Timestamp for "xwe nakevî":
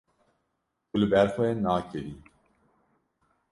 1.35-2.13